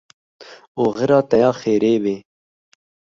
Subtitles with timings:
[0.83, 2.15] Oxira te ya xêrê be.